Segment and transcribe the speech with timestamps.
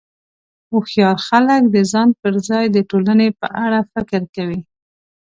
[0.71, 4.59] هوښیار خلک د ځان پر ځای د ټولنې په اړه فکر کوي.